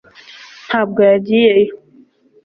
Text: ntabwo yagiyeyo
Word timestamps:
ntabwo 0.67 0.99
yagiyeyo 1.09 1.73